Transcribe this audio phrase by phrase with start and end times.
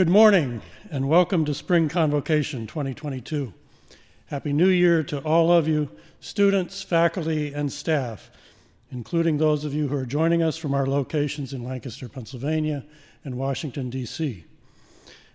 [0.00, 3.52] Good morning and welcome to Spring Convocation 2022.
[4.28, 8.30] Happy New Year to all of you, students, faculty, and staff,
[8.90, 12.82] including those of you who are joining us from our locations in Lancaster, Pennsylvania,
[13.24, 14.46] and Washington, D.C.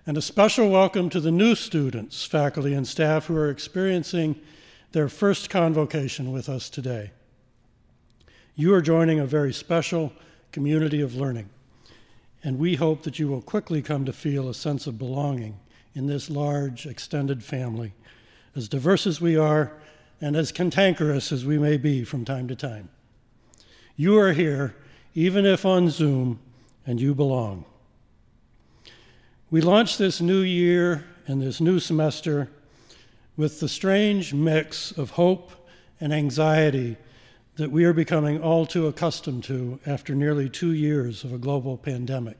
[0.08, 4.36] And a special welcome to the new students, faculty, and staff who are experiencing
[4.94, 7.12] their first convocation with us today.
[8.56, 10.12] You are joining a very special
[10.52, 11.52] community of learning,
[12.46, 15.58] and we hope that you will quickly come to feel a sense of belonging
[15.96, 17.92] in this large, extended family,
[18.56, 19.74] as diverse as we are
[20.22, 22.88] and as cantankerous as we may be from time to time.
[23.96, 24.76] You are here,
[25.16, 26.40] even if on Zoom,
[26.86, 27.66] and you belong.
[29.50, 32.52] We launch this new year and this new semester
[33.36, 35.52] with the strange mix of hope
[36.00, 36.98] and anxiety
[37.56, 41.78] that we are becoming all too accustomed to after nearly two years of a global
[41.78, 42.38] pandemic.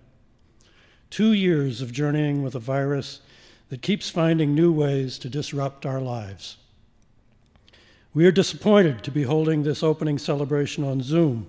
[1.10, 3.22] Two years of journeying with a virus
[3.70, 6.58] that keeps finding new ways to disrupt our lives.
[8.14, 11.48] We are disappointed to be holding this opening celebration on Zoom,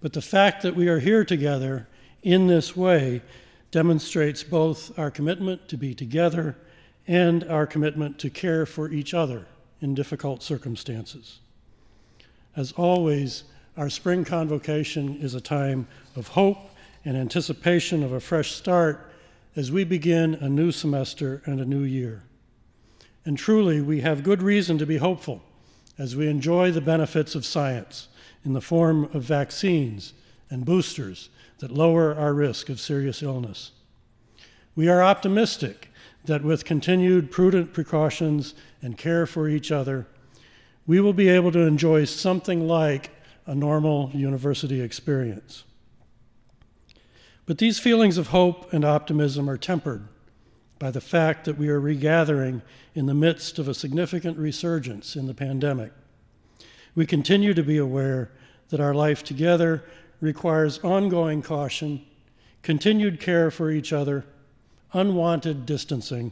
[0.00, 1.88] but the fact that we are here together
[2.22, 3.22] in this way
[3.70, 6.56] demonstrates both our commitment to be together
[7.06, 9.46] and our commitment to care for each other
[9.80, 11.38] in difficult circumstances.
[12.56, 13.44] As always,
[13.76, 16.69] our spring convocation is a time of hope
[17.04, 19.10] and anticipation of a fresh start
[19.56, 22.24] as we begin a new semester and a new year.
[23.24, 25.42] And truly, we have good reason to be hopeful
[25.98, 28.08] as we enjoy the benefits of science
[28.44, 30.14] in the form of vaccines
[30.48, 31.28] and boosters
[31.58, 33.72] that lower our risk of serious illness.
[34.74, 35.88] We are optimistic
[36.24, 40.06] that with continued prudent precautions and care for each other,
[40.86, 43.10] we will be able to enjoy something like
[43.46, 45.64] a normal university experience.
[47.50, 50.06] But these feelings of hope and optimism are tempered
[50.78, 52.62] by the fact that we are regathering
[52.94, 55.90] in the midst of a significant resurgence in the pandemic.
[56.94, 58.30] We continue to be aware
[58.68, 59.82] that our life together
[60.20, 62.06] requires ongoing caution,
[62.62, 64.24] continued care for each other,
[64.92, 66.30] unwanted distancing,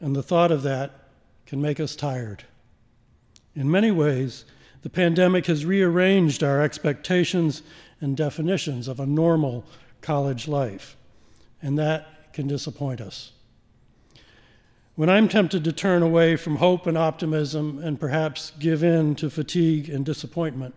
[0.00, 1.08] and the thought of that
[1.46, 2.44] can make us tired.
[3.54, 4.44] In many ways,
[4.82, 7.62] the pandemic has rearranged our expectations
[8.02, 9.64] and definitions of a normal
[10.06, 10.96] college life,
[11.60, 13.32] and that can disappoint us.
[14.94, 19.28] When I'm tempted to turn away from hope and optimism and perhaps give in to
[19.28, 20.76] fatigue and disappointment,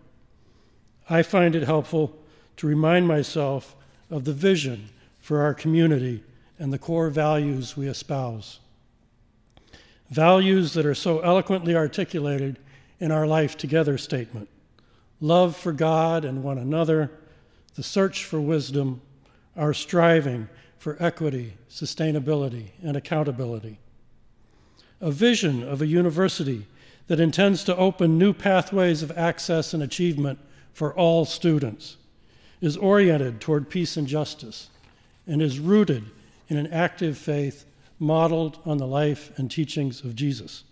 [1.08, 2.18] I find it helpful
[2.56, 3.76] to remind myself
[4.10, 4.88] of the vision
[5.20, 6.24] for our community
[6.58, 8.58] and the core values we espouse.
[10.10, 12.58] Values that are so eloquently articulated
[12.98, 14.48] in our Life Together statement
[15.20, 17.12] love for God and one another,
[17.76, 19.00] the search for wisdom,
[19.60, 20.48] our striving
[20.78, 23.78] for equity, sustainability, and accountability.
[25.02, 26.66] A vision of a university
[27.08, 30.38] that intends to open new pathways of access and achievement
[30.72, 31.98] for all students,
[32.62, 34.70] is oriented toward peace and justice,
[35.26, 36.04] and is rooted
[36.48, 37.66] in an active faith
[37.98, 40.64] modeled on the life and teachings of Jesus.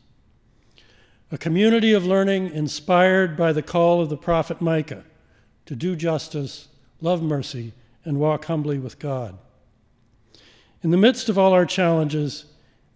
[1.31, 5.04] A community of learning inspired by the call of the prophet Micah
[5.66, 6.69] to do justice,
[7.03, 9.38] love mercy, and walk humbly with God.
[10.82, 12.47] In the midst of all our challenges,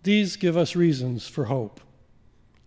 [0.02, 1.80] these give us reasons for hope.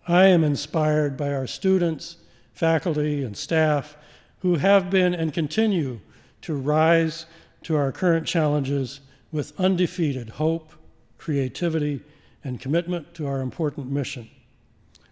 [0.08, 2.16] I am inspired by our students,
[2.52, 3.96] faculty, and staff
[4.40, 6.00] who have been and continue
[6.42, 7.26] to rise
[7.62, 9.00] to our current challenges
[9.32, 10.72] with undefeated hope,
[11.18, 12.02] creativity,
[12.44, 14.30] and commitment to our important mission.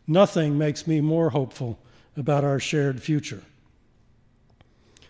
[0.06, 1.78] Nothing makes me more hopeful
[2.16, 3.42] about our shared future.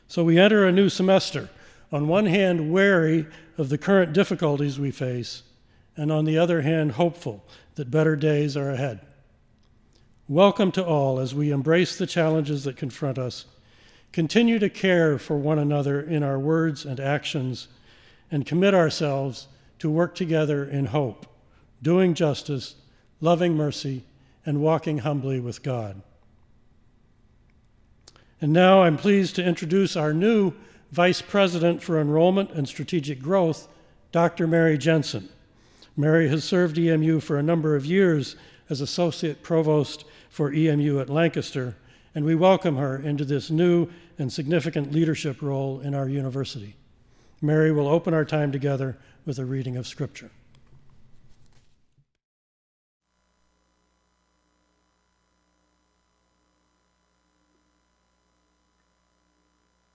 [0.08, 1.50] So we enter a new semester,
[1.94, 3.24] on one hand, wary
[3.56, 5.44] of the current difficulties we face,
[5.96, 7.44] and on the other hand, hopeful
[7.76, 8.98] that better days are ahead.
[10.26, 13.44] Welcome to all as we embrace the challenges that confront us,
[14.10, 17.68] continue to care for one another in our words and actions
[18.28, 19.46] and commit ourselves
[19.78, 21.26] to work together in hope,
[21.80, 22.74] doing justice,
[23.20, 24.02] loving mercy,
[24.44, 26.02] and walking humbly with God.
[28.40, 30.54] And now I'm pleased to introduce our new
[30.94, 33.66] Vice President for Enrollment and Strategic Growth,
[34.12, 34.46] Dr.
[34.46, 35.28] Mary Jensen.
[35.96, 38.36] Mary has served EMU for a number of years
[38.70, 41.76] as Associate Provost for EMU at Lancaster,
[42.14, 43.88] and we welcome her into this new
[44.18, 46.76] and significant leadership role in our university.
[47.42, 48.96] Mary will open our time together
[49.26, 50.30] with a reading of Scripture.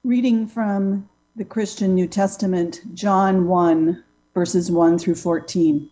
[0.10, 4.04] Reading from the Christian New Testament, John 1,
[4.34, 5.88] verses 1 through 14.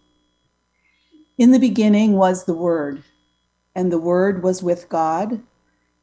[1.38, 3.04] In the beginning was the Word,
[3.76, 5.44] and the Word was with God,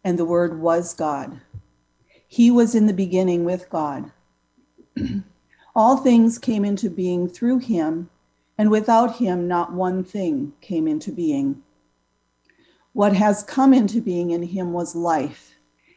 [0.04, 1.40] and the Word was God.
[2.28, 4.12] He was in the beginning with God.
[5.74, 8.10] All things came into being through him,
[8.56, 11.64] and without him, not one thing came into being.
[12.92, 15.53] What has come into being in him was life,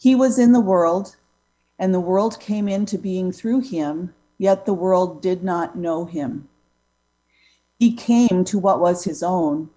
[0.00, 1.16] He was in the world,
[1.76, 6.48] and the world came into being through him, yet the world did not know him.
[7.80, 9.70] He came to what was his own,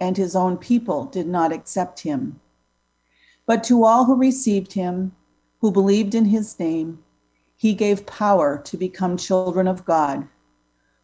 [0.00, 2.40] and his own people did not accept him.
[3.46, 5.14] But to all who received him,
[5.60, 7.04] who believed in his name,
[7.56, 10.26] he gave power to become children of God,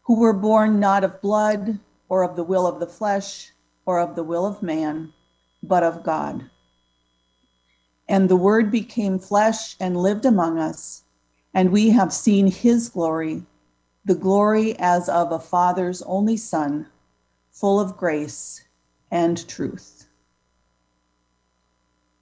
[0.03, 1.79] who were born not of blood,
[2.09, 3.53] or of the will of the flesh,
[3.87, 5.13] or of the will of man,
[5.63, 6.51] but of God.
[8.09, 11.05] And the Word became flesh and lived among us,
[11.55, 13.45] and we have seen his glory,
[14.05, 16.87] the glory as of a Father's only Son,
[17.51, 18.65] full of grace
[19.11, 20.07] and truth.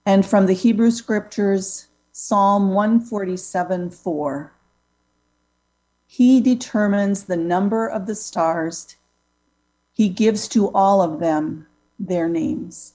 [0.04, 4.52] And from the Hebrew Scriptures, Psalm 147 4.
[6.06, 8.96] He determines the number of the stars,
[9.92, 11.66] He gives to all of them
[11.98, 12.94] their names.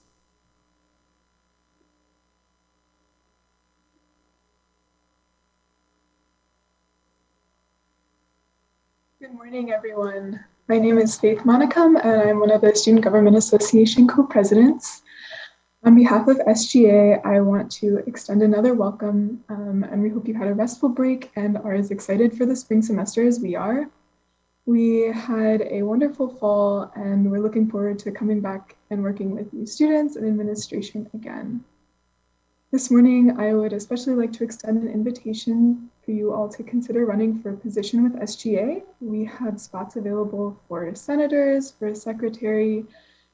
[9.27, 10.39] Good morning, everyone.
[10.69, 15.01] My name is Faith Monicum, and I'm one of the Student Government Association co presidents.
[15.83, 20.33] On behalf of SGA, I want to extend another welcome, um, and we hope you
[20.33, 23.89] had a restful break and are as excited for the spring semester as we are.
[24.65, 29.53] We had a wonderful fall, and we're looking forward to coming back and working with
[29.53, 31.65] you students and administration again.
[32.71, 37.05] This morning, I would especially like to extend an invitation for you all to consider
[37.05, 38.81] running for a position with SGA.
[39.01, 42.85] We have spots available for senators, for a secretary,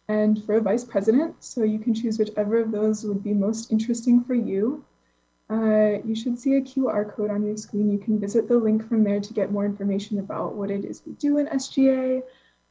[0.07, 1.35] and for a vice president.
[1.43, 4.83] So you can choose whichever of those would be most interesting for you.
[5.51, 7.91] Uh, you should see a QR code on your screen.
[7.91, 11.03] You can visit the link from there to get more information about what it is
[11.05, 12.23] we do in SGA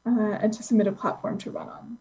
[0.04, 1.96] uh, and to submit a platform to run on.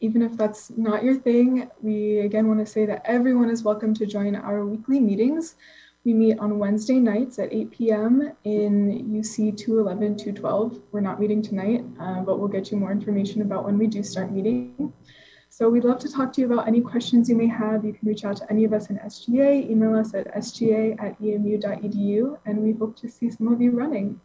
[0.00, 3.94] Even if that's not your thing, we again want to say that everyone is welcome
[3.94, 5.56] to join our weekly meetings.
[6.08, 8.32] We meet on Wednesday nights at 8 p.m.
[8.44, 10.80] in UC 211 212.
[10.90, 14.02] We're not meeting tonight, uh, but we'll get you more information about when we do
[14.02, 14.90] start meeting.
[15.50, 17.84] So we'd love to talk to you about any questions you may have.
[17.84, 21.20] You can reach out to any of us in SGA, email us at sga at
[21.20, 24.18] emu.edu, and we hope to see some of you running.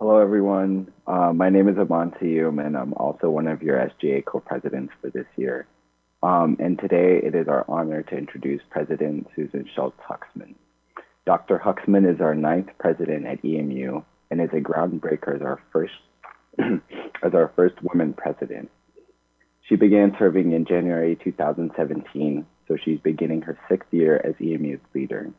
[0.00, 0.92] Hello, everyone.
[1.06, 5.10] Uh, my name is Aman Tayum, and I'm also one of your SGA co-presidents for
[5.10, 5.68] this year.
[6.22, 10.56] Um, and today it is our honor to introduce President Susan Schultz Huxman.
[11.26, 11.58] Dr.
[11.58, 15.92] Huxman is our ninth president at EMU and is a groundbreaker as our first
[16.58, 18.70] as our first woman president.
[19.68, 25.30] She began serving in January 2017, so she's beginning her sixth year as EMU's leader.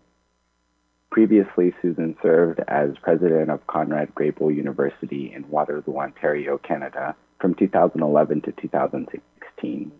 [1.12, 8.41] Previously, Susan served as president of Conrad Grebel University in Waterloo, Ontario, Canada, from 2011
[8.41, 9.91] to 2016.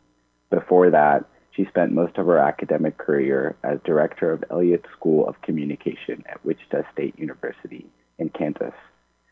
[0.50, 5.42] Before that, she spent most of her academic career as director of Elliott School of
[5.42, 7.86] Communication at Wichita State University
[8.18, 8.74] in Kansas.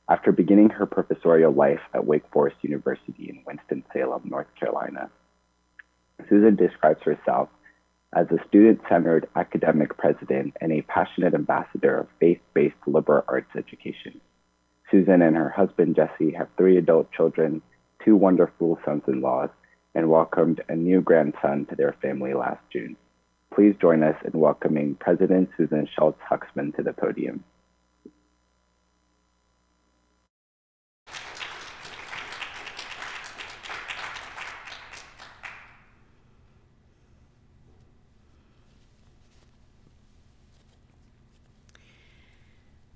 [0.10, 5.10] After beginning her professorial life at Wake Forest University in Winston-Salem, North Carolina.
[6.30, 7.50] Susan describes herself
[8.16, 13.52] as a student centered academic president and a passionate ambassador of faith based liberal arts
[13.58, 14.20] education.
[14.90, 17.62] Susan and her husband Jesse have three adult children,
[18.04, 19.50] two wonderful sons in laws,
[19.98, 22.96] and welcomed a new grandson to their family last June.
[23.52, 27.44] Please join us in welcoming President Susan Schultz Huxman to the podium.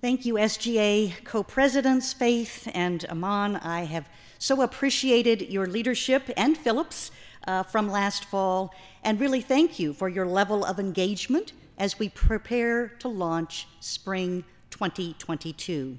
[0.01, 3.55] Thank you, SGA co presidents Faith and Aman.
[3.55, 4.07] I have
[4.41, 7.11] so appreciated your leadership and Phillips
[7.45, 12.09] uh, from last fall, and really thank you for your level of engagement as we
[12.09, 15.95] prepare to launch spring 2022.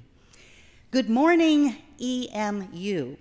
[0.91, 3.15] Good morning, EMU.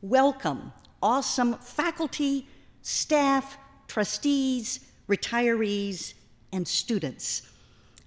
[0.00, 2.48] Welcome, awesome faculty,
[2.80, 4.80] staff, trustees,
[5.10, 6.14] retirees,
[6.54, 7.42] and students.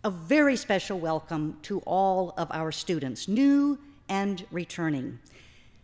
[0.03, 3.77] A very special welcome to all of our students, new
[4.09, 5.19] and returning.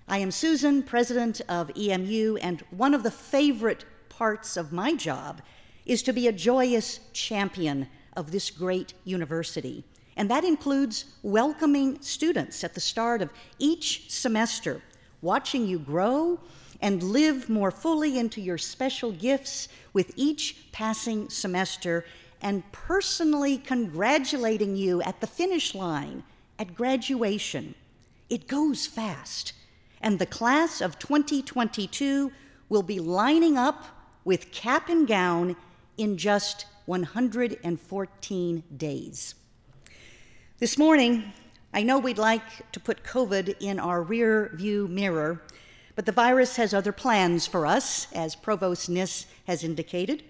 [0.08, 5.42] I am Susan, president of EMU, and one of the favorite parts of my job
[5.86, 9.86] is to be a joyous champion of this great university.
[10.18, 14.82] And that includes welcoming students at the start of each semester,
[15.22, 16.38] watching you grow
[16.82, 22.06] and live more fully into your special gifts with each passing semester,
[22.42, 26.24] and personally congratulating you at the finish line,
[26.60, 27.74] at graduation.
[28.30, 29.54] It goes fast,
[30.04, 32.32] and the class of 2022
[32.68, 33.86] will be lining up
[34.26, 35.56] with cap and gown
[35.98, 39.36] in just 114 days.
[40.60, 41.32] This morning,
[41.74, 45.42] I know we'd like to put COVID in our rear view mirror,
[45.96, 50.24] but the virus has other plans for us, as Provost Kniss has indicated.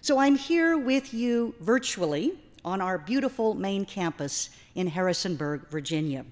[0.00, 2.34] So I'm here with you virtually
[2.64, 6.24] on our beautiful main campus in Harrisonburg, Virginia.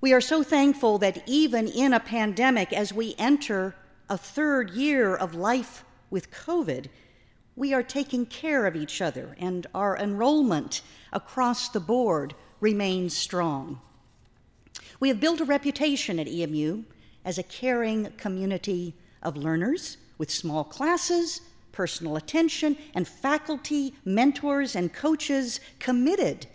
[0.00, 3.74] We are so thankful that even in a pandemic, as we enter
[4.08, 6.86] a third year of life with COVID,
[7.56, 13.80] we are taking care of each other and our enrollment across the board remains strong.
[15.00, 16.84] We have built a reputation at EMU
[17.24, 21.40] as a caring community of learners with small classes,
[21.72, 26.46] personal attention, and faculty, mentors, and coaches committed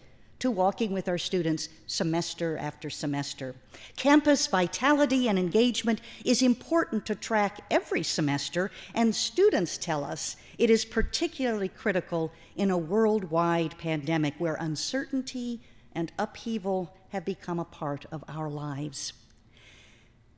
[0.43, 3.55] to walking with our students semester after semester.
[3.95, 10.69] Campus vitality and engagement is important to track every semester, and students tell us it
[10.69, 15.61] is particularly critical in a worldwide pandemic where uncertainty
[15.93, 19.13] and upheaval have become a part of our lives.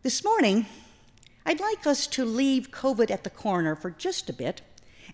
[0.03, 0.67] This morning,
[1.47, 4.61] I'd like us to leave COVID at the corner for just a bit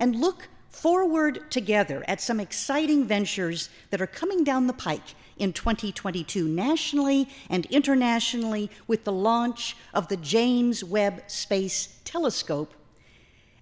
[0.02, 5.54] and look forward together at some exciting ventures that are coming down the pike in
[5.54, 12.74] 2022 nationally and internationally with the launch of the James Webb Space Telescope,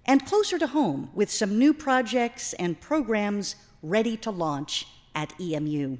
[0.06, 5.98] and closer to home with some new projects and programs ready to launch at EMU.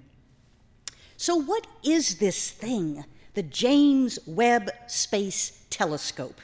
[1.17, 6.41] So, what is this thing, the James Webb Space Telescope?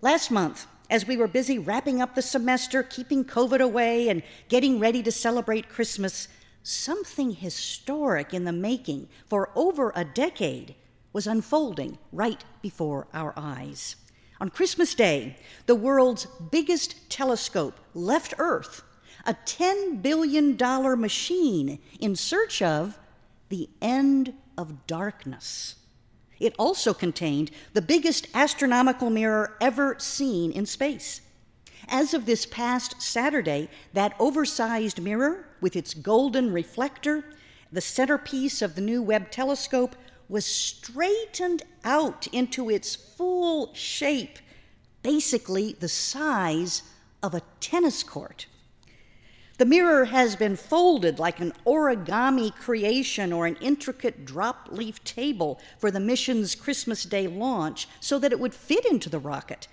[0.00, 4.78] Last month, as we were busy wrapping up the semester, keeping COVID away, and getting
[4.78, 6.28] ready to celebrate Christmas,
[6.62, 10.74] something historic in the making for over a decade
[11.12, 13.96] was unfolding right before our eyes.
[14.40, 15.36] On Christmas Day,
[15.66, 18.82] the world's biggest telescope left Earth,
[19.24, 20.56] a $10 billion
[21.00, 22.98] machine in search of
[23.48, 25.76] the end of darkness.
[26.44, 31.22] It also contained the biggest astronomical mirror ever seen in space.
[31.88, 37.24] As of this past Saturday, that oversized mirror, with its golden reflector,
[37.72, 39.96] the centerpiece of the new Webb telescope,
[40.28, 44.38] was straightened out into its full shape,
[45.02, 46.82] basically the size
[47.22, 48.44] of a tennis court.
[49.56, 55.60] The mirror has been folded like an origami creation or an intricate drop leaf table
[55.78, 59.68] for the mission's Christmas Day launch so that it would fit into the rocket.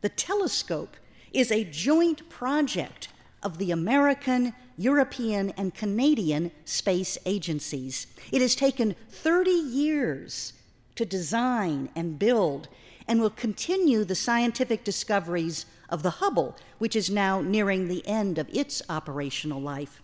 [0.00, 0.96] The telescope
[1.32, 3.08] is a joint project
[3.42, 8.06] of the American, European, and Canadian space agencies.
[8.32, 10.54] It has taken 30 years
[10.94, 12.68] to design and build
[13.08, 18.38] and will continue the scientific discoveries of the Hubble, which is now nearing the end
[18.38, 20.02] of its operational life.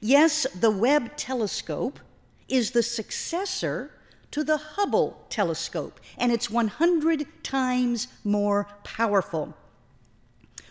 [0.00, 1.98] Yes, the Webb telescope
[2.48, 3.90] is the successor
[4.30, 9.56] to the Hubble telescope, and it's 100 times more powerful.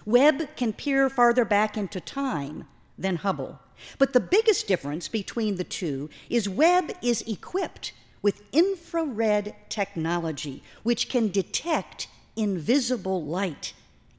[0.06, 2.66] Webb can peer farther back into time
[2.98, 3.60] than Hubble.
[3.98, 7.94] But the biggest difference between the two is Webb is equipped
[8.28, 13.72] with infrared technology, which can detect invisible light.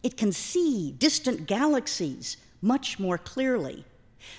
[0.02, 3.84] It can see distant galaxies much more clearly.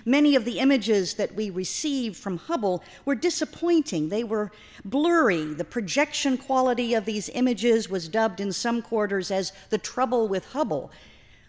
[0.06, 4.10] Many of the images that we received from Hubble were disappointing.
[4.10, 4.52] They were
[4.84, 5.54] blurry.
[5.54, 10.46] The projection quality of these images was dubbed in some quarters as the trouble with
[10.46, 10.90] Hubble.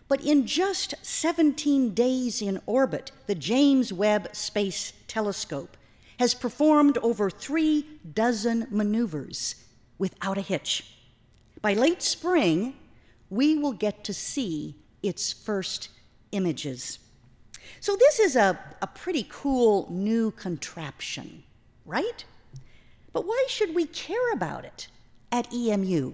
[0.08, 5.78] But in just 17 days in orbit, the James Webb Space Telescope
[6.20, 9.54] has performed over three dozen maneuvers
[9.96, 10.84] without a hitch.
[11.62, 12.74] By late spring,
[13.30, 15.88] we will get to see its first
[16.32, 16.98] images.
[17.80, 21.42] So, this is a, a pretty cool new contraption,
[21.86, 22.22] right?
[23.14, 24.88] But why should we care about it
[25.32, 26.12] at EMU?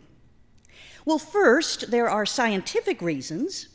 [1.05, 3.67] Well, first, there are scientific reasons,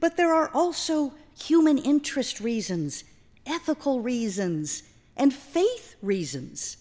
[0.00, 3.04] but there are also human interest reasons,
[3.46, 4.82] ethical reasons,
[5.16, 6.76] and faith reasons.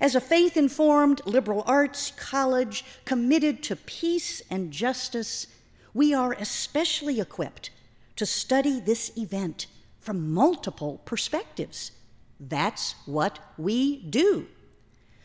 [0.00, 5.46] As a faith informed liberal arts college committed to peace and justice,
[5.92, 7.70] we are especially equipped
[8.16, 9.66] to study this event
[10.00, 11.92] from multiple perspectives.
[12.40, 14.46] That's what we do.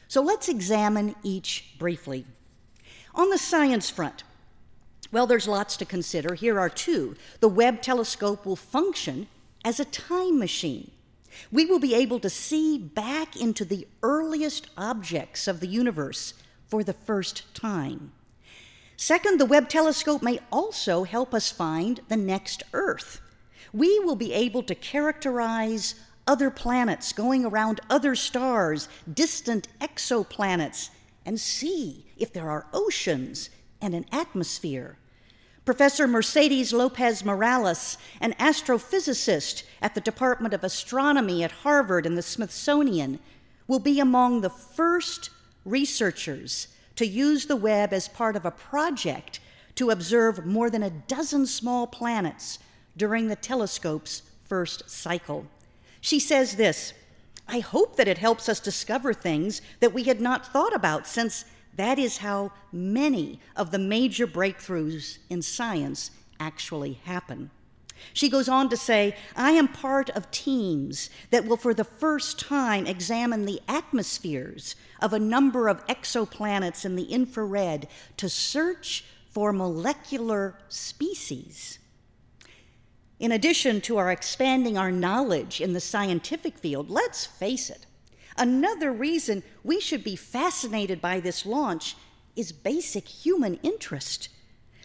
[0.08, 2.26] So let's examine each briefly.
[3.16, 4.24] On the science front,
[5.12, 6.36] well, there's lots to consider.
[6.36, 7.16] Here are two.
[7.40, 9.28] The Webb telescope will function
[9.66, 10.92] as a time machine.
[11.52, 16.34] We will be able to see back into the earliest objects of the universe
[16.68, 18.12] for the first time.
[18.96, 23.22] Second, the Webb telescope may also help us find the next Earth.
[23.74, 25.96] We will be able to characterize
[26.28, 30.90] other planets going around other stars, distant exoplanets,
[31.26, 33.50] and see if there are oceans
[33.82, 34.99] and an atmosphere.
[35.70, 42.24] Professor Mercedes Lopez Morales, an astrophysicist at the Department of Astronomy at Harvard and the
[42.24, 43.20] Smithsonian,
[43.68, 45.30] will be among the first
[45.66, 49.40] researchers to use the Webb as part of a project
[49.76, 52.58] to observe more than a dozen small planets
[52.98, 55.46] during the telescope's first cycle.
[56.02, 56.94] She says this
[57.48, 61.46] I hope that it helps us discover things that we had not thought about since
[61.76, 67.52] that is how many of the major breakthroughs in science actually happen.
[68.14, 72.40] She goes on to say, I am part of teams that will, for the first
[72.40, 79.54] time, examine the atmospheres of a number of exoplanets in the infrared to search for
[79.54, 81.80] molecular species.
[83.20, 87.86] In addition to our expanding our knowledge in the scientific field, let's face it,
[88.40, 91.98] Another reason we should be fascinated by this launch
[92.38, 94.30] is basic human interest.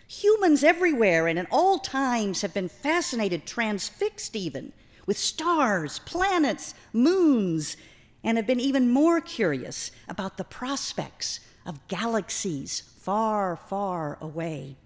[0.09, 4.73] Humans everywhere and at all times have been fascinated, transfixed even,
[5.07, 7.77] with stars, planets, moons,
[8.25, 14.77] and have been even more curious about the prospects of galaxies far, far away.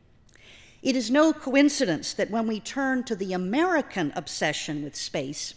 [0.82, 5.54] It is no coincidence that when we turn to the American obsession with space,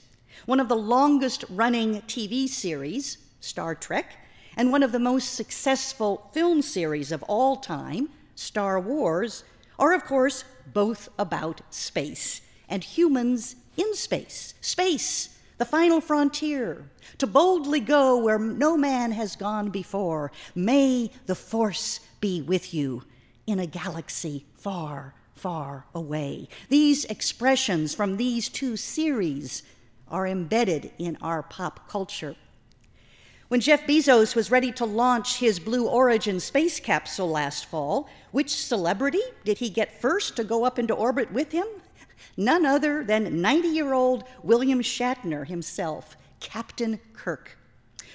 [0.51, 4.17] one of the longest running TV series, Star Trek,
[4.57, 9.45] and one of the most successful film series of all time, Star Wars,
[9.79, 14.53] are of course both about space and humans in space.
[14.59, 16.83] Space, the final frontier,
[17.17, 20.33] to boldly go where no man has gone before.
[20.53, 23.03] May the force be with you
[23.47, 26.49] in a galaxy far, far away.
[26.67, 29.63] These expressions from these two series
[30.11, 32.35] are embedded in our pop culture.
[33.47, 38.55] When Jeff Bezos was ready to launch his Blue Origin space capsule last fall, which
[38.55, 41.67] celebrity did he get first to go up into orbit with him?
[42.37, 47.57] None other than 90 year old William Shatner himself, Captain Kirk,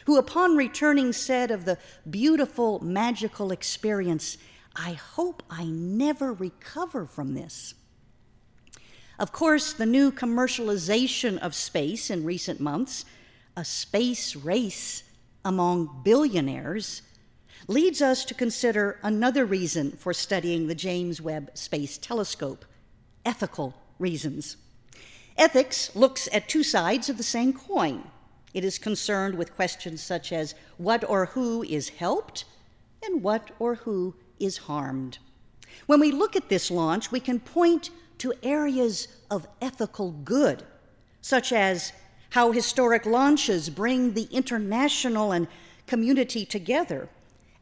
[0.06, 1.78] who, upon returning, said of the
[2.08, 4.38] beautiful, magical experience,
[4.74, 7.74] I hope I never recover from this.
[9.18, 13.04] Of course, the new commercialization of space in recent months,
[13.56, 15.04] a space race
[15.44, 17.00] among billionaires,
[17.66, 22.64] leads us to consider another reason for studying the James Webb Space Telescope
[23.24, 24.56] ethical reasons.
[25.38, 28.04] Ethics looks at two sides of the same coin.
[28.54, 32.44] It is concerned with questions such as what or who is helped
[33.02, 35.18] and what or who is harmed.
[35.86, 40.62] When we look at this launch, we can point to areas of ethical good,
[41.20, 41.92] such as
[42.30, 45.48] how historic launches bring the international and
[45.86, 47.08] community together.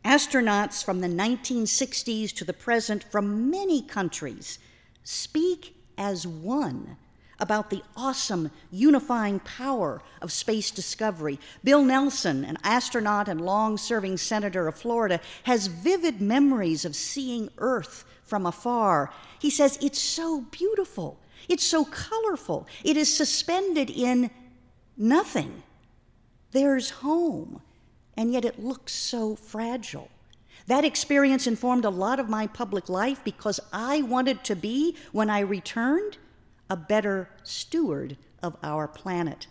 [0.05, 4.59] Astronauts from the 1960s to the present from many countries
[5.03, 6.97] speak as one
[7.40, 11.38] about the awesome unifying power of space discovery.
[11.62, 17.49] Bill Nelson, an astronaut and long serving senator of Florida, has vivid memories of seeing
[17.59, 19.11] Earth from afar.
[19.39, 21.19] He says, It's so beautiful.
[21.49, 22.67] It's so colorful.
[22.83, 24.31] It is suspended in
[24.97, 25.63] nothing.
[26.53, 27.61] There's home,
[28.17, 30.09] and yet it looks so fragile.
[30.67, 35.29] That experience informed a lot of my public life because I wanted to be, when
[35.29, 36.17] I returned,
[36.71, 39.47] a better steward of our planet.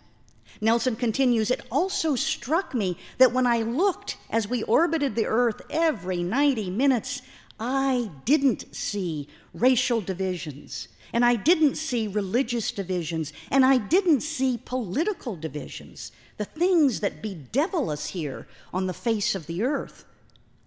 [0.60, 5.62] Nelson continues, it also struck me that when I looked as we orbited the Earth
[5.70, 7.22] every 90 minutes,
[7.58, 14.58] I didn't see racial divisions and I didn't see religious divisions, and I didn't see
[14.64, 20.04] political divisions, the things that bedevil us here on the face of the earth.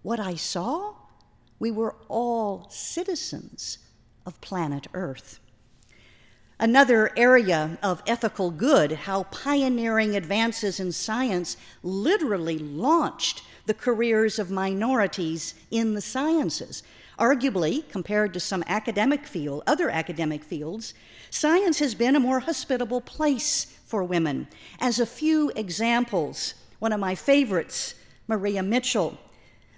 [0.00, 0.94] What I saw?
[1.58, 3.76] We were all citizens
[4.24, 5.38] of planet Earth.
[6.58, 14.50] Another area of ethical good, how pioneering advances in science literally launched the careers of
[14.50, 16.82] minorities in the sciences.
[17.18, 20.94] Arguably, compared to some academic field, other academic fields,
[21.30, 24.48] science has been a more hospitable place for women.
[24.80, 27.94] As a few examples, one of my favorites,
[28.26, 29.16] Maria Mitchell.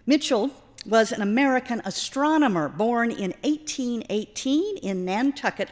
[0.07, 0.51] Mitchell
[0.87, 5.71] was an American astronomer born in 1818 in Nantucket,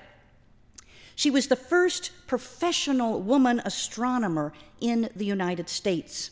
[1.19, 6.31] she was the first professional woman astronomer in the United States.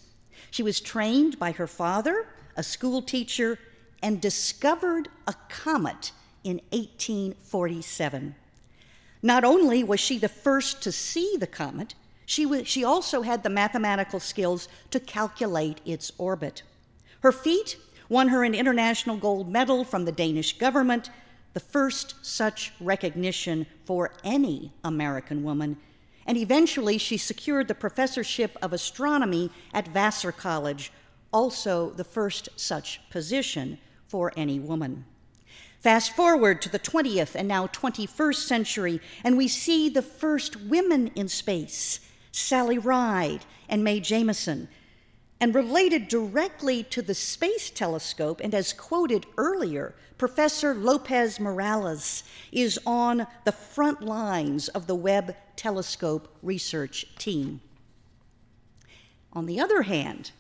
[0.51, 3.59] She was trained by her father, a school teacher,
[4.03, 6.13] and discovered a comet
[6.45, 8.35] in 1847.
[9.23, 13.51] Not only was she the first to see the comet, she, she also had the
[13.51, 16.63] mathematical skills to calculate its orbit.
[17.21, 17.77] Her feat
[18.09, 21.11] won her an international gold medal from the Danish government
[21.57, 25.79] the first such recognition for any American woman,
[26.27, 30.93] and eventually she secured the professorship of astronomy at Vassar College,
[31.33, 35.05] also the first such position for any woman.
[35.81, 41.09] Fast forward to the 20th and now 21st century, and we see the first women
[41.15, 42.01] in space
[42.33, 44.69] Sally Ride and Mae Jemison.
[45.39, 52.79] And related directly to the Space Telescope, and as quoted earlier Professor Lopez Morales is
[52.87, 57.61] on the front lines of the Webb Telescope research team.
[59.35, 60.31] On the other hand,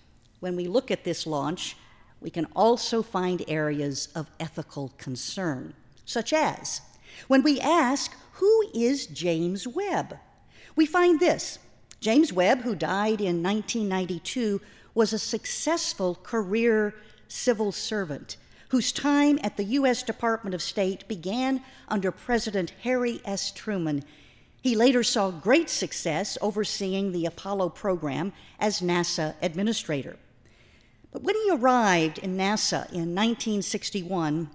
[0.40, 1.76] when we look at this launch,
[2.20, 5.74] we can also find areas of ethical concern,
[6.06, 6.80] such as
[7.28, 10.18] when we ask, Who is James Webb?
[10.74, 11.59] We find this
[12.00, 14.61] James Webb, who died in 1992,
[14.96, 16.94] was a successful career
[17.28, 18.38] civil servant
[18.70, 20.02] whose time at the U.S.
[20.02, 23.52] Department of State began under President Harry S.
[23.52, 24.02] Truman.
[24.62, 30.16] He later saw great success overseeing the Apollo program as NASA administrator.
[31.12, 34.50] But when he arrived in NASA in 1961,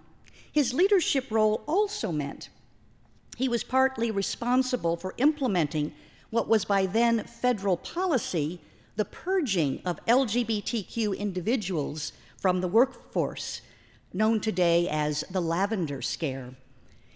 [0.51, 2.49] his leadership role also meant
[3.37, 5.93] he was partly responsible for implementing
[6.31, 8.59] what was by then federal policy
[8.95, 13.61] the purging of LGBTQ individuals from the workforce
[14.13, 16.55] known today as the lavender scare.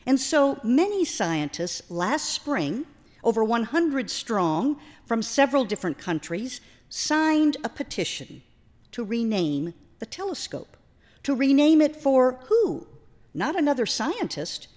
[0.05, 2.85] And so many scientists last spring,
[3.23, 8.43] over 100 strong from several different countries, signed a petition
[8.91, 10.77] to rename the telescope.
[11.23, 12.88] To rename it for who?
[13.33, 14.67] Not another scientist,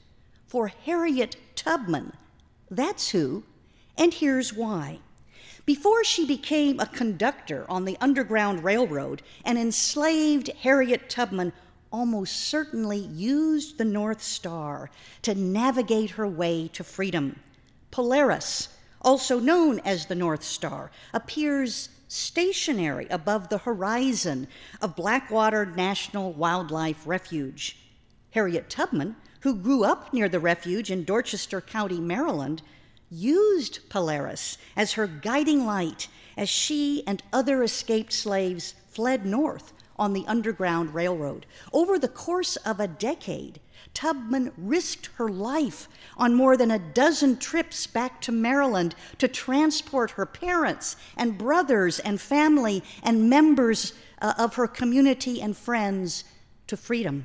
[0.47, 2.15] for Harriet Tubman.
[2.71, 3.45] That's who,
[3.97, 5.01] and here's why.
[5.69, 11.53] Before she became a conductor on the Underground Railroad, an enslaved Harriet Tubman
[11.93, 14.89] almost certainly used the North Star
[15.21, 17.41] to navigate her way to freedom.
[17.91, 18.71] Polaris,
[19.03, 24.49] also known as the North Star, appears stationary above the horizon
[24.81, 27.77] of Blackwater National Wildlife Refuge.
[28.31, 32.63] Harriet Tubman, who grew up near the refuge in Dorchester County, Maryland,
[33.11, 40.13] used Polaris as her guiding light as she and other escaped slaves fled north on
[40.13, 41.47] the Underground Railroad.
[41.73, 43.61] Over the course of a decade,
[43.95, 50.13] Tubman risked her life on more than a dozen trips back to Maryland to transport
[50.13, 56.25] her parents and brothers and family and members uh, of her community and friends
[56.69, 57.25] to freedom.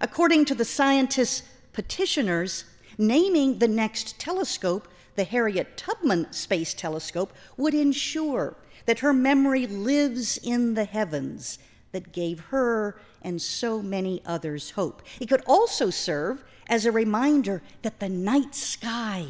[0.00, 1.42] According to the scientists'
[1.72, 2.64] petitioners,
[2.96, 10.38] naming the next telescope the Harriet Tubman Space Telescope would ensure that her memory lives
[10.38, 11.58] in the heavens
[11.92, 15.02] that gave her and so many others hope.
[15.20, 19.26] It could also serve as a reminder that the night sky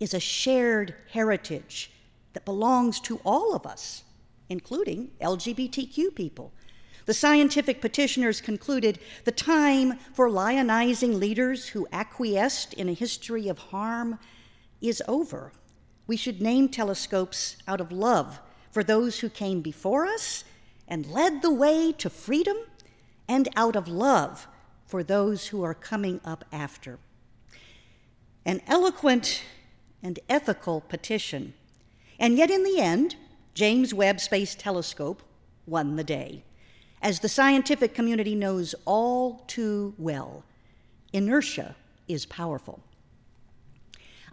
[0.00, 1.90] is a shared heritage
[2.32, 4.04] that belongs to all of us,
[4.48, 6.52] including LGBTQ people.
[7.04, 13.58] The scientific petitioners concluded the time for lionizing leaders who acquiesced in a history of
[13.58, 14.18] harm
[14.82, 15.52] is over.
[16.06, 18.40] We should name telescopes out of love
[18.70, 20.44] for those who came before us
[20.88, 22.56] and led the way to freedom
[23.28, 24.48] and out of love
[24.86, 26.98] for those who are coming up after.
[28.44, 29.42] An eloquent
[30.02, 31.54] and ethical petition.
[32.18, 33.16] And yet, in the end,
[33.54, 35.22] James Webb Space Telescope
[35.66, 36.42] won the day.
[37.00, 40.44] As the scientific community knows all too well,
[41.12, 41.74] inertia
[42.08, 42.80] is powerful.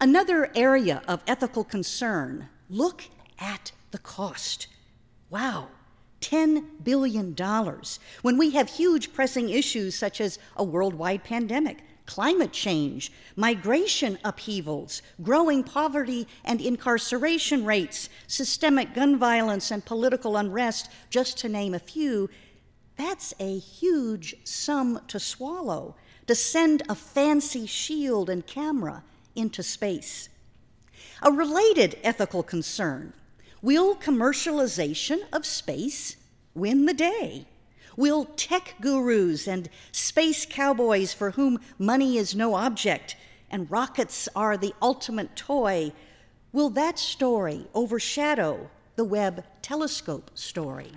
[0.01, 3.03] Another area of ethical concern look
[3.37, 4.67] at the cost.
[5.29, 5.67] Wow,
[6.21, 7.35] $10 billion
[8.21, 15.01] when we have huge pressing issues such as a worldwide pandemic, climate change, migration upheavals,
[15.21, 21.79] growing poverty and incarceration rates, systemic gun violence, and political unrest, just to name a
[21.79, 22.29] few.
[22.95, 29.03] That's a huge sum to swallow to send a fancy shield and camera
[29.39, 30.29] into space.
[31.21, 33.13] A related ethical concern
[33.61, 36.15] will commercialization of space
[36.53, 37.47] win the day?
[37.97, 43.15] Will tech gurus and space cowboys for whom money is no object
[43.51, 45.91] and rockets are the ultimate toy,
[46.53, 50.91] will that story overshadow the Webb telescope story?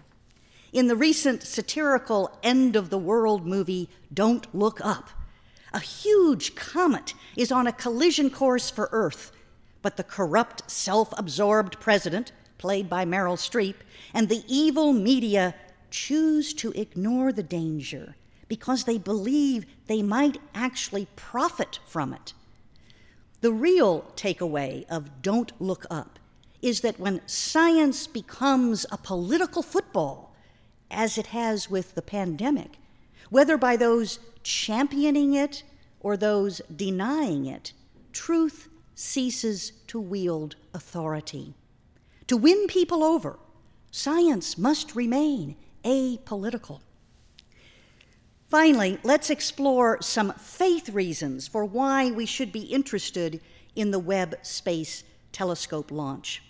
[0.73, 5.11] In the recent satirical end of the world movie, Don't Look Up,
[5.75, 9.33] a huge comet is on a collision course for Earth,
[9.81, 13.77] but the corrupt, self absorbed president, played by Meryl Streep,
[14.15, 15.55] and the evil media
[15.91, 18.17] choose to ignore the danger
[18.49, 22.35] because they believe they might actually profit from it.
[23.41, 26.19] The real takeaway of Don't Look Up
[26.61, 30.37] is that when science becomes a political football,
[30.91, 32.79] as it has with the pandemic,
[33.31, 35.63] whether by those championing it
[36.01, 37.73] or those denying it,
[38.13, 41.55] truth ceases to wield authority.
[42.27, 43.39] To win people over,
[43.91, 46.81] science must remain apolitical.
[48.49, 53.41] Finally, let's explore some faith reasons for why we should be interested
[53.75, 56.43] in the Webb Space Telescope launch.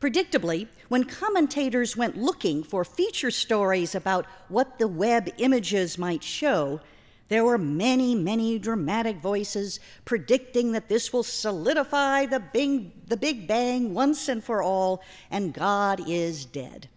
[0.00, 6.80] Predictably, when commentators went looking for feature stories about what the Webb images might show,
[7.28, 13.48] there were many, many dramatic voices predicting that this will solidify the big, the big
[13.48, 16.88] Bang once and for all, and God is dead.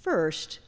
[0.00, 0.60] First,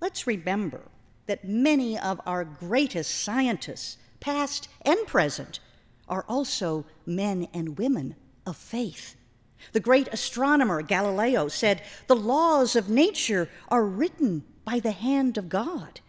[0.00, 0.82] let's remember
[1.26, 5.60] that many of our greatest scientists, past and present,
[6.08, 9.14] are also men and women of faith.
[9.72, 15.48] The great astronomer Galileo said, The laws of nature are written by the hand of
[15.48, 16.00] God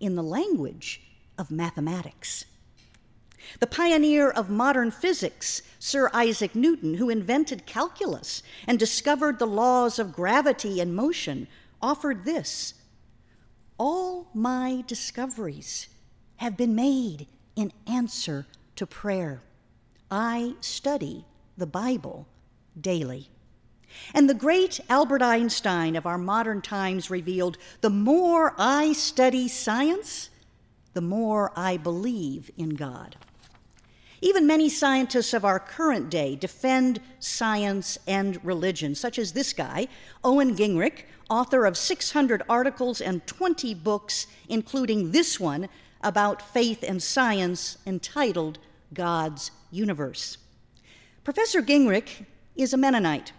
[0.00, 1.00] in the language
[1.38, 2.44] of mathematics.
[3.60, 9.98] The pioneer of modern physics, Sir Isaac Newton, who invented calculus and discovered the laws
[9.98, 11.46] of gravity and motion,
[11.82, 12.74] offered this
[13.78, 15.88] All my discoveries
[16.36, 18.46] have been made in answer
[18.76, 19.42] to prayer.
[20.10, 21.24] I study
[21.56, 22.26] the Bible
[22.80, 23.28] daily.
[24.12, 30.30] And the great Albert Einstein of our modern times revealed the more I study science,
[30.92, 33.16] the more I believe in God.
[34.20, 39.86] Even many scientists of our current day defend science and religion, such as this guy,
[40.22, 45.68] Owen Gingerich, author of 600 articles and 20 books, including this one
[46.02, 48.58] about faith and science entitled
[48.92, 50.38] God's Universe.
[51.22, 52.24] Professor Gingerich
[52.56, 53.32] is a Mennonite.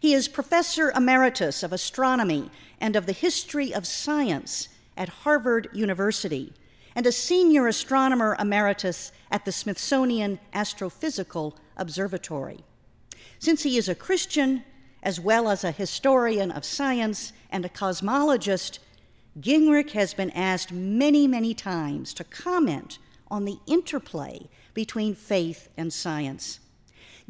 [0.00, 2.50] He is professor emeritus of astronomy
[2.80, 6.52] and of the history of science at Harvard University
[6.94, 12.64] and a senior astronomer emeritus at the Smithsonian Astrophysical Observatory.
[13.38, 14.64] Since he is a Christian,
[15.02, 18.78] as well as a historian of science and a cosmologist,
[19.38, 22.98] Gingerich has been asked many, many times to comment
[23.30, 26.58] on the interplay between faith and science.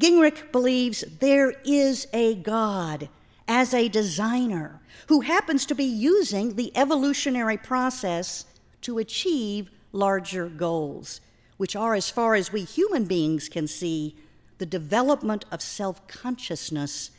[0.00, 3.10] Gingerich believes there is a God
[3.46, 8.46] as a designer who happens to be using the evolutionary process
[8.80, 11.20] to achieve larger goals,
[11.58, 14.16] which are, as far as we human beings can see,
[14.56, 17.10] the development of self consciousness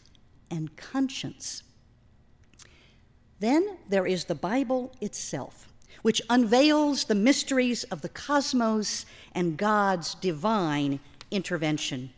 [0.49, 1.61] and conscience.
[3.39, 10.15] Then there is the Bible itself, which unveils the mysteries of the cosmos and God's
[10.15, 12.11] divine intervention.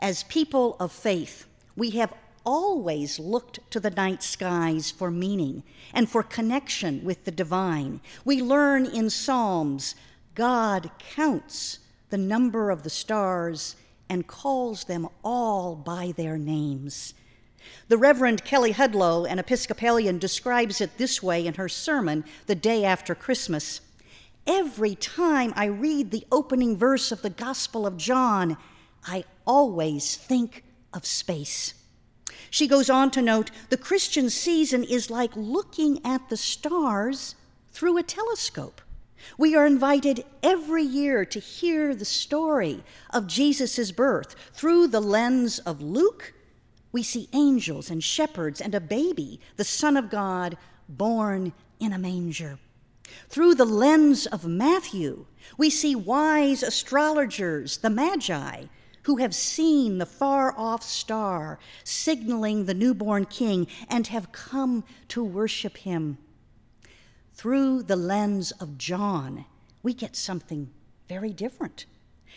[0.00, 6.08] As people of faith, we have always looked to the night skies for meaning and
[6.08, 8.00] for connection with the divine.
[8.24, 9.94] We learn in Psalms
[10.34, 13.76] God counts the number of the stars
[14.08, 17.14] and calls them all by their names.
[17.88, 22.84] The Reverend Kelly Hudlow, an Episcopalian, describes it this way in her sermon the day
[22.84, 23.82] after Christmas.
[24.46, 28.56] Every time I read the opening verse of the Gospel of John,
[29.06, 31.74] I always think of space.
[32.50, 37.36] She goes on to note the Christian season is like looking at the stars
[37.70, 38.80] through a telescope.
[39.38, 44.34] We are invited every year to hear the story of Jesus' birth.
[44.52, 46.32] Through the lens of Luke,
[46.92, 50.56] we see angels and shepherds and a baby, the Son of God,
[50.88, 52.58] born in a manger.
[53.28, 58.64] Through the lens of Matthew, we see wise astrologers, the Magi,
[59.02, 65.22] who have seen the far off star signaling the newborn king and have come to
[65.24, 66.18] worship him.
[67.34, 69.46] Through the lens of John,
[69.82, 70.70] we get something
[71.08, 71.86] very different.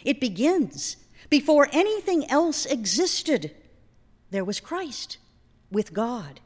[0.03, 0.97] It begins
[1.29, 3.51] before anything else existed,
[4.31, 5.17] there was Christ
[5.71, 6.39] with God.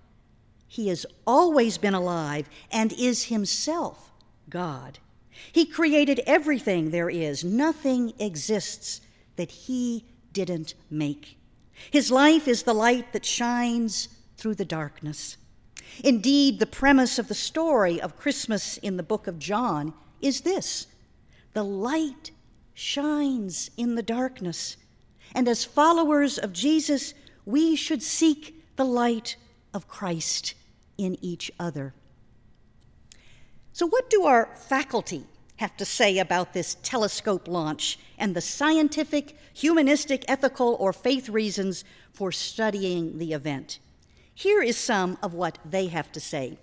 [0.67, 4.11] He has always been alive and is himself
[4.49, 4.99] God.
[5.51, 7.43] He created everything there is.
[7.43, 9.01] Nothing exists
[9.37, 11.37] that he didn't make.
[11.91, 15.37] His life is the light that shines through the darkness.
[16.03, 20.87] Indeed, the premise of the story of Christmas in the book of John is this
[21.53, 22.31] the light
[22.73, 24.77] shines in the darkness.
[25.33, 27.13] And as followers of Jesus,
[27.45, 29.35] we should seek the light
[29.73, 30.53] of Christ
[30.97, 31.93] in each other.
[33.73, 35.25] So, what do our faculty
[35.57, 41.83] have to say about this telescope launch and the scientific, humanistic, ethical, or faith reasons
[42.11, 43.79] for studying the event?
[44.33, 46.57] Here is some of what they have to say.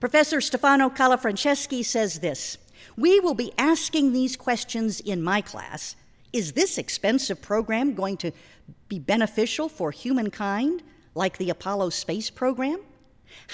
[0.00, 2.58] Professor Stefano Colafranceschi says this
[2.96, 5.96] We will be asking these questions in my class.
[6.32, 8.30] Is this expensive program going to
[8.88, 10.82] be beneficial for humankind,
[11.14, 12.80] like the Apollo space program?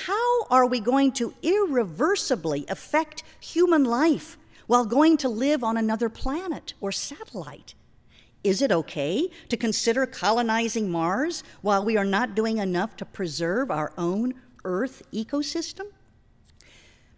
[0.07, 6.09] How are we going to irreversibly affect human life while going to live on another
[6.09, 7.75] planet or satellite?
[8.43, 13.71] Is it okay to consider colonizing Mars while we are not doing enough to preserve
[13.71, 14.35] our own
[14.65, 15.87] Earth ecosystem?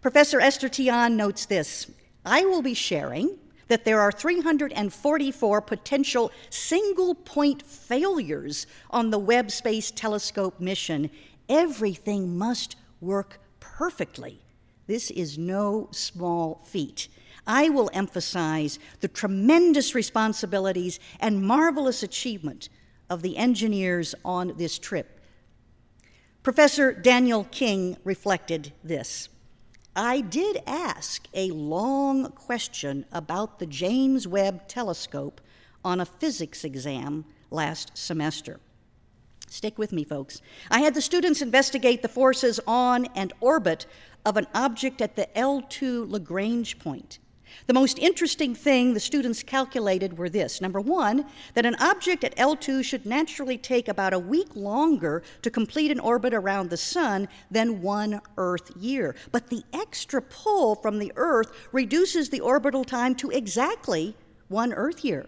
[0.01, 1.91] Professor Esther Tian notes this
[2.25, 9.51] I will be sharing that there are 344 potential single point failures on the Webb
[9.51, 11.09] Space Telescope mission
[11.49, 14.41] Everything must work perfectly.
[14.87, 17.07] This is no small feat.
[17.45, 22.69] I will emphasize the tremendous responsibilities and marvelous achievement
[23.09, 25.19] of the engineers on this trip.
[26.43, 29.29] Professor Daniel King reflected this.
[29.95, 35.41] I did ask a long question about the James Webb Telescope
[35.83, 38.59] on a physics exam last semester.
[39.49, 40.41] Stick with me, folks.
[40.69, 43.85] I had the students investigate the forces on and orbit
[44.25, 47.19] of an object at the L2 Lagrange point.
[47.65, 52.35] The most interesting thing the students calculated were this number one, that an object at
[52.35, 57.29] L2 should naturally take about a week longer to complete an orbit around the Sun
[57.49, 59.15] than one Earth year.
[59.31, 64.15] But the extra pull from the Earth reduces the orbital time to exactly
[64.49, 65.27] one Earth year.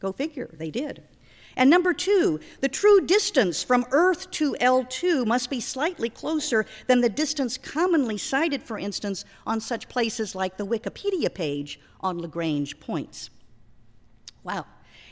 [0.00, 1.02] Go figure, they did.
[1.56, 7.00] And number two, the true distance from Earth to L2 must be slightly closer than
[7.00, 12.80] the distance commonly cited, for instance, on such places like the Wikipedia page on Lagrange
[12.80, 13.30] points.
[14.42, 14.66] Wow.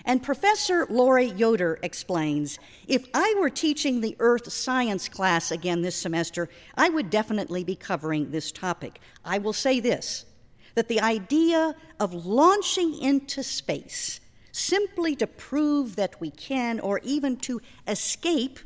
[0.04, 5.94] And Professor Laurie Yoder explains if I were teaching the Earth science class again this
[5.94, 9.00] semester, I would definitely be covering this topic.
[9.24, 10.26] I will say this
[10.74, 14.20] that the idea of launching into space
[14.52, 18.60] simply to prove that we can or even to escape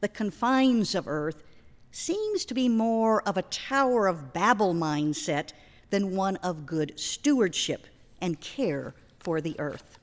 [0.00, 1.42] the confines of earth
[1.90, 5.52] seems to be more of a Tower of Babel mindset
[5.88, 7.86] than one of good stewardship
[8.20, 9.98] and care for the earth.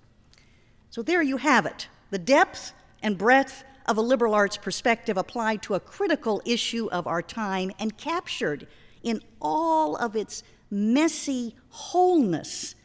[0.90, 2.74] So there you have it the depth
[3.04, 7.72] and breadth of a liberal arts perspective applied to a critical issue of our time
[7.80, 8.68] and captured
[9.04, 12.76] in all of its messy wholeness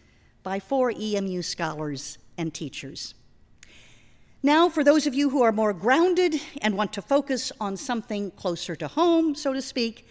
[0.43, 3.15] by four EMU scholars and teachers.
[4.43, 8.33] Now, for those of you who are more grounded and want to focus on something
[8.33, 10.07] closer to home, so to speak,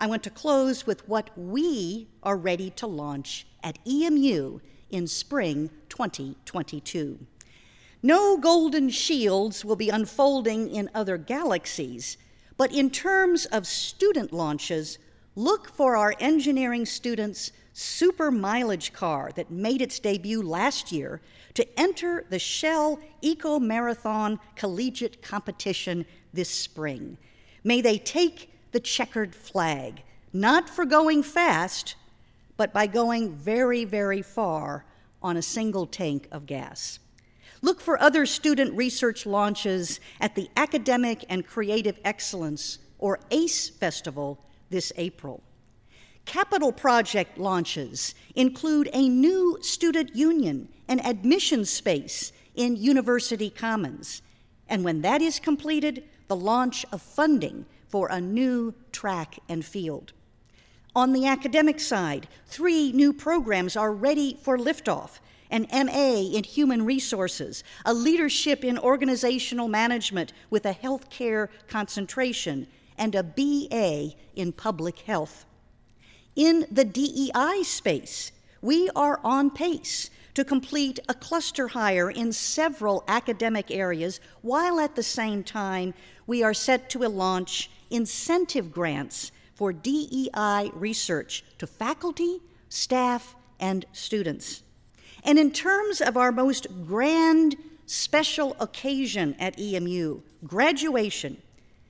[0.00, 4.58] I want to close with what we are ready to launch at EMU
[4.90, 7.26] in spring 2022.
[8.02, 12.18] No golden shields will be unfolding in other galaxies,
[12.56, 14.98] but in terms of student launches,
[15.34, 21.20] look for our engineering students' super mileage car that made its debut last year
[21.56, 27.16] to enter the Shell Eco Marathon Collegiate Competition this spring.
[27.64, 30.02] May they take the checkered flag,
[30.34, 31.96] not for going fast,
[32.58, 34.84] but by going very, very far
[35.22, 36.98] on a single tank of gas.
[37.62, 44.44] Look for other student research launches at the Academic and Creative Excellence, or ACE Festival,
[44.68, 45.42] this April.
[46.26, 54.22] Capital project launches include a new student union and admission space in University Commons.
[54.68, 60.12] And when that is completed, the launch of funding for a new track and field.
[60.94, 65.20] On the academic side, three new programs are ready for liftoff
[65.50, 72.66] an MA in Human Resources, a leadership in organizational management with a healthcare concentration,
[72.98, 75.44] and a BA in public health.
[76.34, 83.02] In the DEI space, we are on pace to complete a cluster hire in several
[83.08, 85.94] academic areas, while at the same time,
[86.26, 94.62] we are set to launch incentive grants for DEI research to faculty, staff, and students.
[95.24, 97.56] And in terms of our most grand
[97.86, 101.40] special occasion at EMU, graduation,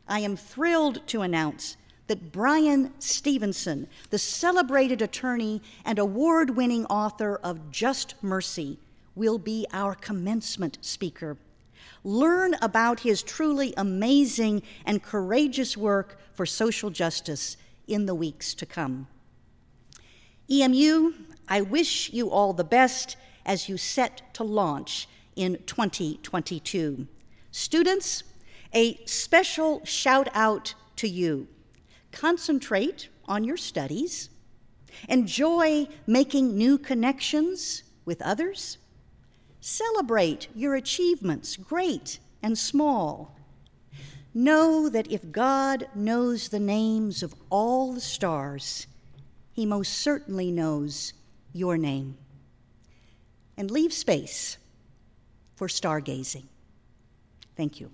[0.07, 1.77] I am thrilled to announce
[2.07, 8.79] that Bryan Stevenson, the celebrated attorney and award winning author of Just Mercy,
[9.15, 11.37] will be our commencement speaker.
[12.05, 17.57] Learn about his truly amazing and courageous work for social justice
[17.89, 19.09] in the weeks to come.
[20.51, 21.13] EMU,
[21.49, 27.07] I wish you all the best as you set to launch in 2022.
[27.51, 28.23] Students,
[28.73, 31.49] a special shout out to you.
[32.17, 34.31] Concentrate on your studies.
[35.07, 38.79] Enjoy making new connections with others.
[39.61, 43.37] Celebrate your achievements, great and small.
[44.33, 48.87] Know that if God knows the names of all the stars,
[49.53, 51.13] He most certainly knows
[51.53, 52.17] your name.
[53.59, 54.57] And leave space
[55.55, 56.47] for stargazing.
[57.59, 57.91] Thank you.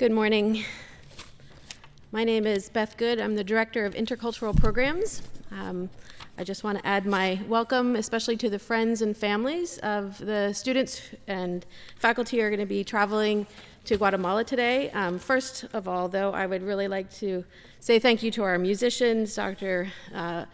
[0.00, 0.64] Good morning.
[2.10, 3.20] My name is Beth Good.
[3.20, 5.20] I'm the Director of Intercultural Programs.
[5.50, 5.90] Um,
[6.38, 10.54] I just want to add my welcome, especially to the friends and families of the
[10.54, 13.46] students and faculty who are going to be traveling
[13.84, 14.90] to Guatemala today.
[14.92, 17.44] Um, first of all, though, I would really like to
[17.80, 19.86] say thank you to our musicians, Dr.
[20.14, 20.46] Uh,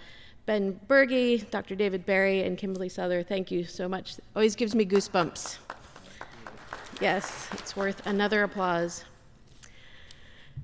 [0.47, 1.77] Ben Bergey, Dr.
[1.77, 3.23] David Barry, and Kimberly Souther.
[3.23, 4.17] Thank you so much.
[4.35, 5.59] Always gives me goosebumps.
[7.01, 9.05] Yes, it's worth another applause.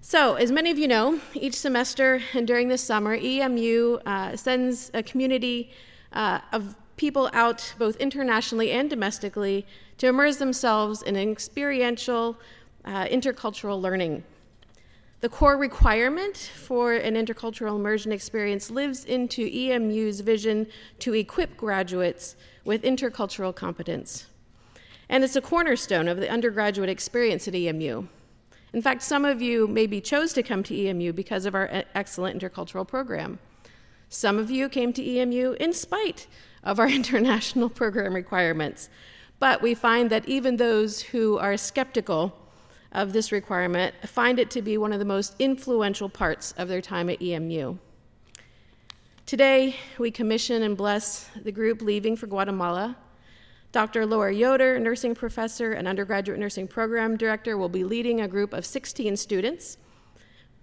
[0.05, 4.91] So, as many of you know, each semester and during the summer, EMU uh, sends
[4.95, 5.71] a community
[6.13, 9.65] uh, of people out, both internationally and domestically,
[9.99, 12.37] to immerse themselves in experiential
[12.85, 14.25] uh, intercultural learning.
[15.21, 20.67] The core requirement for an intercultural immersion experience lives into EMU's vision
[20.99, 22.35] to equip graduates
[22.65, 24.27] with intercultural competence.
[25.09, 28.09] And it's a cornerstone of the undergraduate experience at EMU.
[28.73, 32.41] In fact, some of you maybe chose to come to EMU because of our excellent
[32.41, 33.39] intercultural program.
[34.09, 36.27] Some of you came to EMU in spite
[36.65, 38.89] of our international program requirements.
[39.39, 42.39] But we find that even those who are skeptical
[42.93, 46.81] of this requirement find it to be one of the most influential parts of their
[46.81, 47.77] time at EMU.
[49.25, 52.97] Today, we commission and bless the group leaving for Guatemala
[53.73, 54.05] Dr.
[54.05, 58.67] Laura Yoder, nursing professor and undergraduate nursing program director, will be leading a group of
[58.67, 59.79] 16 students.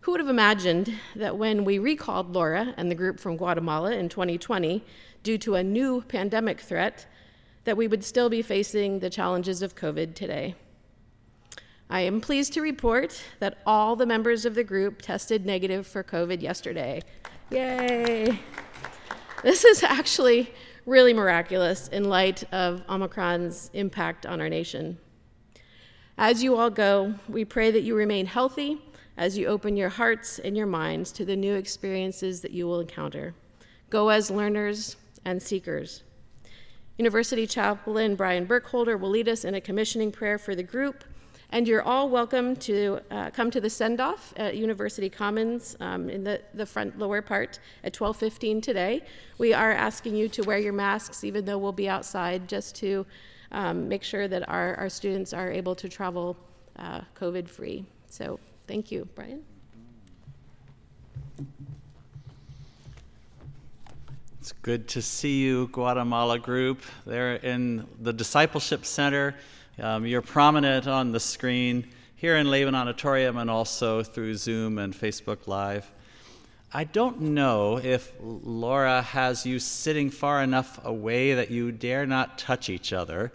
[0.01, 4.09] Who would have imagined that when we recalled Laura and the group from Guatemala in
[4.09, 4.83] 2020
[5.23, 7.07] due to a new pandemic threat,
[7.63, 10.53] that we would still be facing the challenges of COVID today?
[11.89, 16.03] I am pleased to report that all the members of the group tested negative for
[16.03, 17.01] COVID yesterday.
[17.49, 18.39] Yay!
[19.41, 20.53] This is actually
[20.89, 24.97] really miraculous in light of Omicron's impact on our nation.
[26.17, 28.81] As you all go, we pray that you remain healthy
[29.15, 32.79] as you open your hearts and your minds to the new experiences that you will
[32.79, 33.35] encounter.
[33.91, 36.01] Go as learners and seekers.
[36.97, 41.03] University Chaplain Brian Burkholder will lead us in a commissioning prayer for the group
[41.51, 46.23] and you're all welcome to uh, come to the send-off at University Commons um, in
[46.23, 49.01] the, the front lower part at 12:15 today.
[49.39, 53.05] We are asking you to wear your masks, even though we'll be outside, just to
[53.51, 56.37] um, make sure that our, our students are able to travel
[56.77, 57.83] uh, COVID-free.
[58.07, 59.43] So thank you, Brian.
[64.39, 66.81] It's good to see you, Guatemala group.
[67.05, 69.35] They're in the Discipleship Center
[69.81, 74.93] um, you're prominent on the screen here in Lehman Auditorium and also through Zoom and
[74.93, 75.89] Facebook Live.
[76.73, 82.37] I don't know if Laura has you sitting far enough away that you dare not
[82.37, 83.31] touch each other.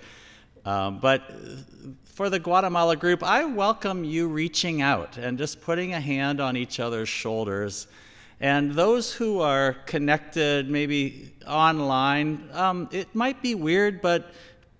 [0.64, 1.22] Um, but
[2.05, 6.57] for the Guatemala group, I welcome you reaching out and just putting a hand on
[6.57, 7.86] each other's shoulders.
[8.40, 14.32] And those who are connected, maybe online, um, it might be weird, but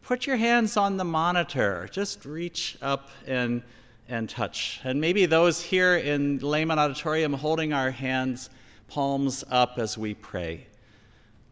[0.05, 1.89] put your hands on the monitor.
[1.91, 3.63] Just reach up and,
[4.07, 4.81] and touch.
[4.85, 8.51] And maybe those here in Lehman Auditorium holding our hands,
[8.87, 10.67] palms up as we pray.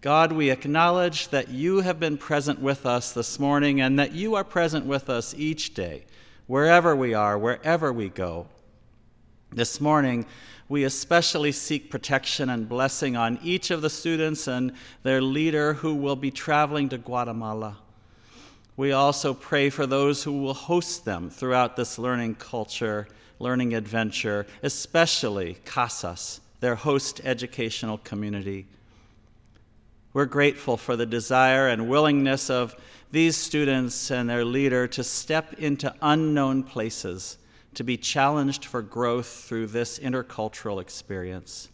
[0.03, 4.35] God, we acknowledge that you have been present with us this morning and that you
[4.35, 6.05] are present with us each day,
[6.47, 8.49] wherever we are, wherever we go.
[9.51, 10.27] This morning,
[10.69, 14.73] we especially seek protection and blessing on each of the students and
[15.05, 17.79] their leader who will be traveling to Guatemala.
[18.77, 23.07] We also pray for those who will host them throughout this learning culture,
[23.39, 28.67] learning adventure, especially Casas, their host educational community.
[30.15, 32.75] We're grateful for the desire and willingness of
[33.11, 37.37] these students and their leader to step into unknown places,
[37.75, 41.69] to be challenged for growth through this intercultural experience.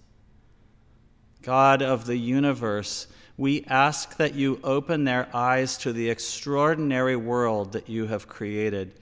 [1.42, 3.06] God of the universe,
[3.38, 8.92] we ask that you open their eyes to the extraordinary world that you have created,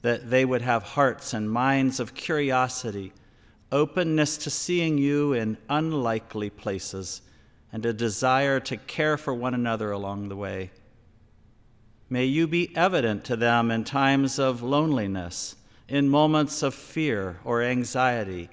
[0.00, 3.12] that they would have hearts and minds of curiosity,
[3.70, 7.20] openness to seeing you in unlikely places,
[7.70, 10.70] and a desire to care for one another along the way.
[12.08, 15.56] May you be evident to them in times of loneliness,
[15.86, 18.48] in moments of fear or anxiety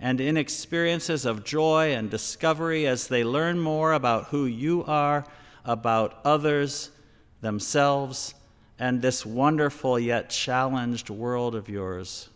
[0.00, 5.26] and in experiences of joy and discovery as they learn more about who you are,
[5.64, 6.90] about others,
[7.42, 8.34] themselves,
[8.78, 12.30] and this wonderful yet challenged world of yours.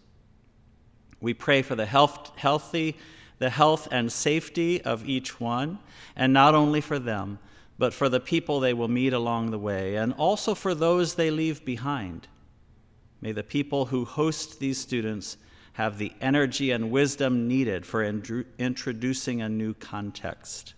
[1.22, 2.98] We pray for the health, healthy,
[3.38, 5.78] the health and safety of each one,
[6.14, 7.38] and not only for them,
[7.78, 11.30] but for the people they will meet along the way, and also for those they
[11.30, 12.28] leave behind.
[13.22, 15.38] May the people who host these students
[15.74, 20.74] have the energy and wisdom needed for introducing a new context.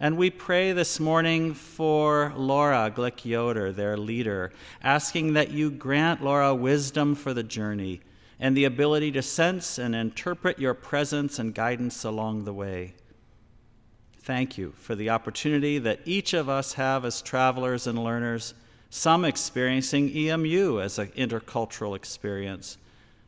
[0.00, 6.22] And we pray this morning for Laura Glick Yoder, their leader, asking that you grant
[6.22, 8.00] Laura wisdom for the journey
[8.40, 12.94] and the ability to sense and interpret your presence and guidance along the way.
[14.18, 18.54] Thank you for the opportunity that each of us have as travelers and learners,
[18.88, 22.78] some experiencing EMU as an intercultural experience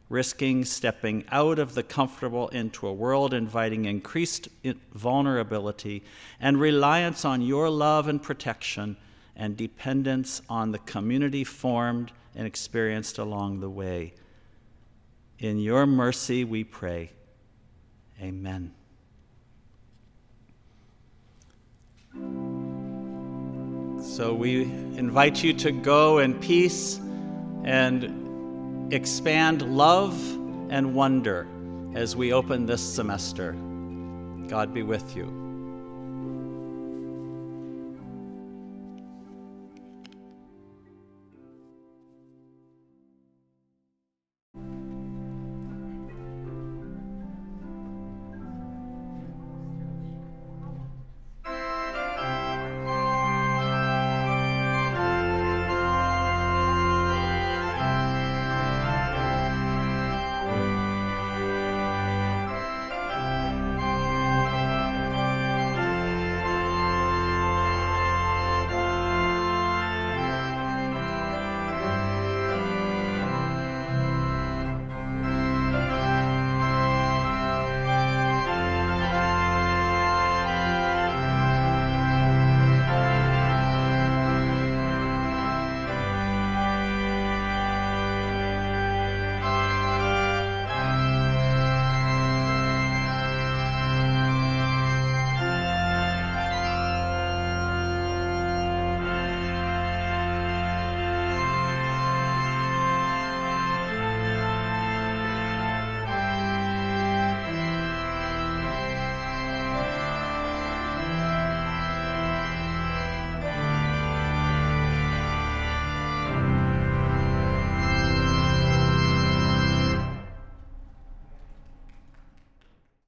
[0.09, 4.48] risking stepping out of the comfortable into a world inviting increased
[4.92, 6.02] vulnerability
[6.40, 8.96] and reliance on your love and protection
[9.36, 14.14] and dependence on the community formed and experienced along the way.
[15.38, 17.12] In your mercy we pray.
[18.20, 18.74] Amen.
[24.02, 26.98] So we invite you to go in peace
[27.64, 28.28] and
[28.91, 30.18] expand love
[30.70, 31.47] and wonder
[31.95, 33.53] as we open this semester.
[34.49, 35.47] God be with you.